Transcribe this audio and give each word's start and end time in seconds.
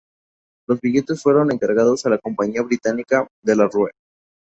Los 0.67 0.81
billetes 0.81 1.21
fueron 1.21 1.51
encargados 1.51 2.07
a 2.07 2.09
la 2.09 2.17
compañía 2.17 2.63
británica 2.63 3.27
"De 3.43 3.55
la 3.55 3.67
Rue". 3.67 3.91